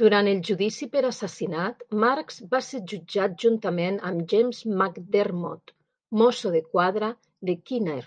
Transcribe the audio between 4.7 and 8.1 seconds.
McDermott, mosso de quadra de Kinnear.